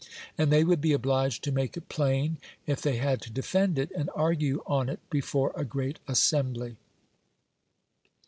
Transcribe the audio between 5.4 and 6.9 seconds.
a great assembly.